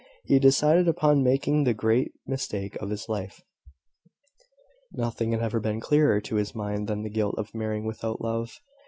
He 0.25 0.39
decided 0.39 0.87
upon 0.87 1.21
making 1.21 1.63
the 1.63 1.75
great 1.75 2.13
mistake 2.25 2.75
of 2.77 2.89
his 2.89 3.07
life. 3.07 3.43
Nothing 4.91 5.31
had 5.31 5.43
ever 5.43 5.59
been 5.59 5.79
clearer 5.79 6.19
to 6.21 6.37
his 6.37 6.55
mind 6.55 6.87
than 6.87 7.03
the 7.03 7.09
guilt 7.11 7.35
of 7.37 7.53
marrying 7.53 7.85
without 7.85 8.19
love. 8.19 8.61